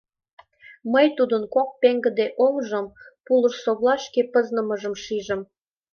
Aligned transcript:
Мый 0.93 1.07
тудын 1.17 1.43
кок 1.55 1.69
пеҥгыде 1.81 2.25
оҥжын 2.45 2.85
пулышсовлашкем 3.25 4.27
пызнымыжым 4.33 4.93
шижым. 5.03 5.41